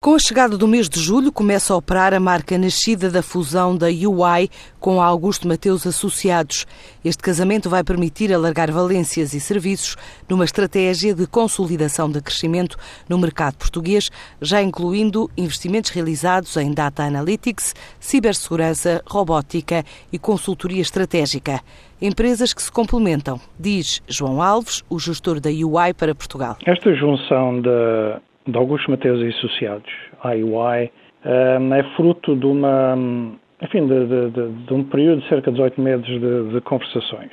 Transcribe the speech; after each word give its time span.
Com 0.00 0.14
a 0.14 0.18
chegada 0.20 0.56
do 0.56 0.68
mês 0.68 0.88
de 0.88 1.00
julho, 1.00 1.32
começa 1.32 1.74
a 1.74 1.76
operar 1.76 2.14
a 2.14 2.20
marca 2.20 2.56
nascida 2.56 3.10
da 3.10 3.20
fusão 3.20 3.76
da 3.76 3.88
UI 3.88 4.48
com 4.78 5.02
a 5.02 5.04
Augusto 5.04 5.48
Mateus 5.48 5.84
Associados. 5.88 6.66
Este 7.04 7.20
casamento 7.20 7.68
vai 7.68 7.82
permitir 7.82 8.32
alargar 8.32 8.70
valências 8.70 9.34
e 9.34 9.40
serviços 9.40 9.96
numa 10.28 10.44
estratégia 10.44 11.12
de 11.12 11.26
consolidação 11.26 12.08
de 12.08 12.22
crescimento 12.22 12.76
no 13.08 13.18
mercado 13.18 13.56
português, 13.56 14.08
já 14.40 14.62
incluindo 14.62 15.28
investimentos 15.36 15.90
realizados 15.90 16.56
em 16.56 16.72
data 16.72 17.02
analytics, 17.02 17.74
cibersegurança, 17.98 19.02
robótica 19.04 19.84
e 20.12 20.18
consultoria 20.18 20.80
estratégica. 20.80 21.60
Empresas 22.00 22.54
que 22.54 22.62
se 22.62 22.70
complementam, 22.70 23.40
diz 23.58 24.00
João 24.06 24.40
Alves, 24.40 24.84
o 24.88 24.96
gestor 24.96 25.40
da 25.40 25.50
UI 25.50 25.92
para 25.92 26.14
Portugal. 26.14 26.56
Esta 26.64 26.94
junção 26.94 27.60
da 27.60 28.20
de 28.48 28.56
Augusto 28.56 28.90
Mateus 28.90 29.22
e 29.22 29.28
Associados, 29.28 29.92
IUI, 30.24 30.90
hum, 31.24 31.74
é 31.74 31.82
fruto 31.96 32.34
de 32.34 32.46
uma, 32.46 32.96
enfim, 33.62 33.86
de, 33.86 34.06
de, 34.06 34.30
de, 34.30 34.48
de 34.64 34.74
um 34.74 34.84
período 34.84 35.20
de 35.20 35.28
cerca 35.28 35.50
de 35.50 35.56
18 35.56 35.80
meses 35.80 36.06
de, 36.06 36.60
conversações. 36.62 37.30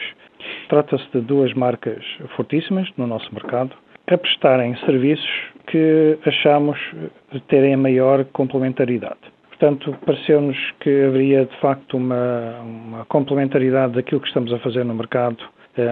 Trata-se 0.67 1.05
de 1.13 1.21
duas 1.21 1.53
marcas 1.53 2.03
fortíssimas 2.35 2.89
no 2.97 3.07
nosso 3.07 3.33
mercado, 3.33 3.71
a 4.07 4.17
prestarem 4.17 4.75
serviços 4.85 5.29
que 5.67 6.17
achamos 6.25 6.77
terem 7.47 7.75
maior 7.75 8.23
complementaridade. 8.25 9.17
Portanto, 9.49 9.95
pareceu-nos 10.05 10.57
que 10.81 11.05
haveria 11.05 11.45
de 11.45 11.55
facto 11.59 11.95
uma, 11.95 12.59
uma 12.59 13.05
complementaridade 13.05 13.93
daquilo 13.93 14.19
que 14.19 14.27
estamos 14.27 14.51
a 14.53 14.59
fazer 14.59 14.83
no 14.83 14.93
mercado 14.93 15.37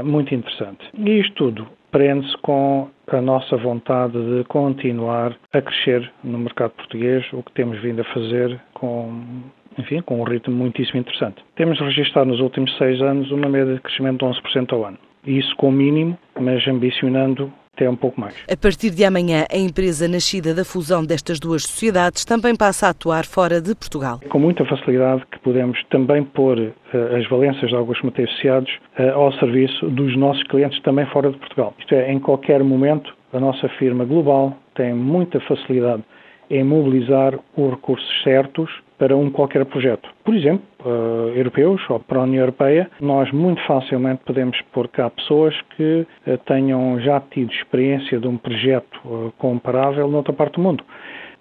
muito 0.03 0.33
interessante. 0.33 0.87
E 0.97 1.19
isto 1.19 1.33
tudo 1.35 1.67
prende-se 1.91 2.35
com 2.37 2.89
a 3.07 3.21
nossa 3.21 3.55
vontade 3.57 4.13
de 4.13 4.43
continuar 4.45 5.35
a 5.51 5.61
crescer 5.61 6.11
no 6.23 6.39
mercado 6.39 6.71
português, 6.71 7.25
o 7.33 7.43
que 7.43 7.51
temos 7.51 7.79
vindo 7.81 8.01
a 8.01 8.05
fazer 8.05 8.59
com 8.73 9.43
enfim, 9.77 10.01
com 10.01 10.19
um 10.19 10.23
ritmo 10.23 10.55
muitíssimo 10.55 10.99
interessante. 10.99 11.43
Temos 11.55 11.79
registrado 11.79 12.29
nos 12.29 12.39
últimos 12.39 12.75
seis 12.77 13.01
anos 13.01 13.31
uma 13.31 13.49
média 13.49 13.73
de 13.73 13.81
crescimento 13.81 14.19
de 14.19 14.39
11% 14.39 14.73
ao 14.73 14.85
ano. 14.85 14.97
Isso 15.25 15.55
com 15.55 15.69
o 15.69 15.71
mínimo, 15.71 16.17
mas 16.39 16.67
ambicionando 16.67 17.51
até 17.75 17.89
um 17.89 17.95
pouco 17.95 18.19
mais. 18.19 18.35
A 18.49 18.55
partir 18.55 18.91
de 18.91 19.03
amanhã, 19.03 19.45
a 19.51 19.57
empresa 19.57 20.07
nascida 20.07 20.53
da 20.53 20.63
fusão 20.63 21.03
destas 21.03 21.39
duas 21.39 21.63
sociedades 21.63 22.23
também 22.23 22.55
passa 22.55 22.87
a 22.87 22.89
atuar 22.91 23.25
fora 23.25 23.59
de 23.59 23.73
Portugal. 23.75 24.19
Com 24.29 24.39
muita 24.39 24.63
facilidade 24.65 25.23
que 25.31 25.39
podemos 25.39 25.81
também 25.89 26.23
pôr 26.23 26.59
uh, 26.59 27.15
as 27.17 27.27
valências 27.29 27.69
de 27.69 27.75
alguns 27.75 28.01
materiais 28.01 28.31
associados 28.33 28.71
uh, 28.99 29.13
ao 29.13 29.33
serviço 29.33 29.89
dos 29.89 30.15
nossos 30.15 30.43
clientes 30.43 30.79
também 30.83 31.05
fora 31.07 31.31
de 31.31 31.37
Portugal. 31.37 31.73
Isto 31.79 31.95
é, 31.95 32.11
em 32.11 32.19
qualquer 32.19 32.63
momento, 32.63 33.13
a 33.33 33.39
nossa 33.39 33.67
firma 33.79 34.05
global 34.05 34.55
tem 34.75 34.93
muita 34.93 35.39
facilidade 35.41 36.03
em 36.49 36.63
mobilizar 36.63 37.37
os 37.55 37.69
recursos 37.71 38.23
certos 38.23 38.69
para 38.97 39.17
um 39.17 39.29
qualquer 39.29 39.65
projeto. 39.65 40.07
Por 40.23 40.33
exemplo, 40.33 40.63
uh, 40.85 41.29
europeus 41.35 41.81
ou 41.89 41.99
para 41.99 42.19
a 42.19 42.23
União 42.23 42.41
Europeia, 42.41 42.89
nós 43.01 43.29
muito 43.31 43.61
facilmente 43.65 44.21
podemos 44.25 44.59
pôr 44.71 44.87
cá 44.87 45.09
pessoas 45.09 45.53
que 45.75 46.05
uh, 46.27 46.37
tenham 46.45 46.99
já 47.01 47.19
tido 47.19 47.51
experiência 47.51 48.19
de 48.19 48.27
um 48.27 48.37
projeto 48.37 48.99
uh, 49.03 49.33
comparável 49.37 50.07
noutra 50.07 50.31
parte 50.31 50.55
do 50.55 50.61
mundo. 50.61 50.83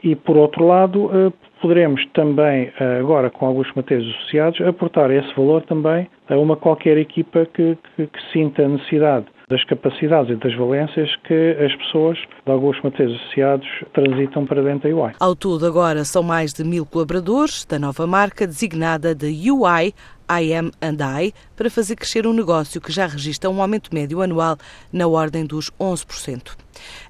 E, 0.02 0.16
por 0.16 0.36
outro 0.36 0.66
lado, 0.66 1.10
poderemos 1.60 2.04
também, 2.12 2.72
agora 2.98 3.30
com 3.30 3.46
alguns 3.46 3.72
materiais 3.74 4.08
associados, 4.16 4.60
aportar 4.60 5.10
esse 5.10 5.32
valor 5.34 5.62
também 5.62 6.08
a 6.28 6.36
uma 6.36 6.56
qualquer 6.56 6.98
equipa 6.98 7.46
que, 7.46 7.78
que, 7.96 8.06
que 8.06 8.32
sinta 8.32 8.64
a 8.64 8.68
necessidade 8.68 9.26
das 9.48 9.62
capacidades 9.64 10.32
e 10.32 10.36
das 10.36 10.54
valências 10.56 11.14
que 11.24 11.56
as 11.62 11.74
pessoas 11.76 12.18
de 12.18 12.50
alguns 12.50 12.80
materiais 12.82 13.14
associados 13.20 13.68
transitam 13.92 14.46
para 14.46 14.62
dentro 14.62 14.88
da 14.90 14.96
UI. 14.96 15.12
Ao 15.20 15.36
todo, 15.36 15.66
agora 15.66 16.04
são 16.04 16.22
mais 16.22 16.54
de 16.54 16.64
mil 16.64 16.86
colaboradores 16.86 17.64
da 17.66 17.78
nova 17.78 18.06
marca 18.06 18.46
designada 18.46 19.14
de 19.14 19.50
UI 19.50 19.92
IM 20.40 20.70
I 20.82 21.34
para 21.56 21.70
fazer 21.70 21.96
crescer 21.96 22.26
um 22.26 22.32
negócio 22.32 22.80
que 22.80 22.92
já 22.92 23.06
registra 23.06 23.50
um 23.50 23.60
aumento 23.60 23.94
médio 23.94 24.22
anual 24.22 24.56
na 24.92 25.06
ordem 25.06 25.44
dos 25.44 25.70
11%. 25.80 26.52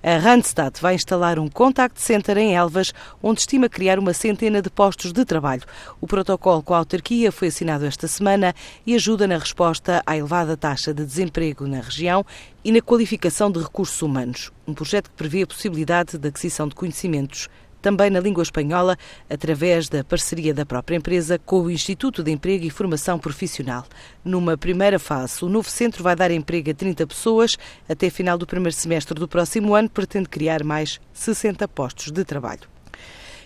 A 0.02 0.18
Randstad 0.18 0.80
vai 0.80 0.94
instalar 0.94 1.38
um 1.38 1.48
contact 1.48 2.00
center 2.00 2.36
em 2.36 2.54
Elvas, 2.54 2.92
onde 3.22 3.40
estima 3.40 3.68
criar 3.68 3.98
uma 3.98 4.12
centena 4.12 4.60
de 4.60 4.68
postos 4.68 5.12
de 5.12 5.24
trabalho. 5.24 5.62
O 6.00 6.06
protocolo 6.06 6.62
com 6.62 6.74
a 6.74 6.78
autarquia 6.78 7.30
foi 7.32 7.48
assinado 7.48 7.84
esta 7.84 8.08
semana 8.08 8.54
e 8.86 8.94
ajuda 8.94 9.26
na 9.26 9.38
resposta 9.38 10.02
à 10.04 10.16
elevada 10.16 10.56
taxa 10.56 10.92
de 10.92 11.04
desemprego 11.04 11.66
na 11.66 11.80
região 11.80 12.24
e 12.64 12.72
na 12.72 12.80
qualificação 12.80 13.50
de 13.50 13.60
recursos 13.60 14.00
humanos. 14.02 14.50
Um 14.66 14.74
projeto 14.74 15.10
que 15.10 15.16
prevê 15.16 15.42
a 15.42 15.46
possibilidade 15.46 16.18
de 16.18 16.28
aquisição 16.28 16.68
de 16.68 16.74
conhecimentos 16.74 17.48
também 17.82 18.08
na 18.08 18.20
língua 18.20 18.42
espanhola, 18.42 18.96
através 19.28 19.88
da 19.88 20.02
parceria 20.02 20.54
da 20.54 20.64
própria 20.64 20.96
empresa 20.96 21.38
com 21.38 21.62
o 21.62 21.70
Instituto 21.70 22.22
de 22.22 22.30
Emprego 22.30 22.64
e 22.64 22.70
Formação 22.70 23.18
Profissional. 23.18 23.84
Numa 24.24 24.56
primeira 24.56 24.98
fase, 24.98 25.44
o 25.44 25.48
novo 25.48 25.68
centro 25.68 26.02
vai 26.02 26.16
dar 26.16 26.30
emprego 26.30 26.70
a 26.70 26.74
30 26.74 27.06
pessoas. 27.06 27.58
Até 27.88 28.08
final 28.08 28.38
do 28.38 28.46
primeiro 28.46 28.74
semestre 28.74 29.18
do 29.18 29.28
próximo 29.28 29.74
ano, 29.74 29.90
pretende 29.90 30.28
criar 30.28 30.64
mais 30.64 31.00
60 31.12 31.66
postos 31.68 32.10
de 32.10 32.24
trabalho. 32.24 32.71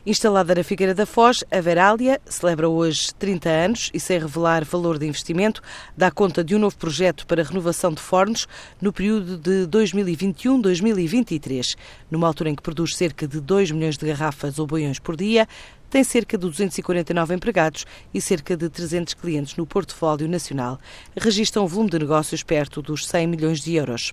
Instalada 0.07 0.55
na 0.55 0.63
Figueira 0.63 0.95
da 0.95 1.05
Foz, 1.05 1.43
a 1.51 1.61
Verália 1.61 2.21
celebra 2.27 2.69
hoje 2.69 3.13
30 3.19 3.49
anos 3.49 3.91
e, 3.93 3.99
sem 3.99 4.21
revelar 4.21 4.65
valor 4.65 5.01
de 5.01 5.07
investimento, 5.09 5.61
dá 5.97 6.13
conta 6.13 6.45
de 6.45 6.55
um 6.55 6.61
novo 6.61 6.77
projeto 6.77 7.27
para 7.27 7.43
renovação 7.43 7.93
de 7.93 8.01
fornos 8.01 8.47
no 8.81 8.93
período 8.93 9.37
de 9.37 9.67
2021-2023. 9.67 11.77
Numa 12.09 12.29
altura 12.29 12.51
em 12.51 12.55
que 12.55 12.63
produz 12.63 12.95
cerca 12.95 13.27
de 13.27 13.41
2 13.41 13.73
milhões 13.73 13.97
de 13.97 14.07
garrafas 14.07 14.61
ou 14.61 14.67
boiões 14.69 15.01
por 15.01 15.17
dia, 15.17 15.49
tem 15.91 16.05
cerca 16.05 16.39
de 16.39 16.43
249 16.43 17.35
empregados 17.35 17.85
e 18.15 18.21
cerca 18.21 18.57
de 18.57 18.69
300 18.69 19.13
clientes 19.15 19.57
no 19.57 19.67
portfólio 19.67 20.29
nacional. 20.29 20.79
Registra 21.17 21.61
um 21.61 21.67
volume 21.67 21.91
de 21.91 21.99
negócios 21.99 22.45
perto 22.45 22.81
dos 22.81 23.09
100 23.09 23.27
milhões 23.27 23.61
de 23.61 23.75
euros. 23.75 24.13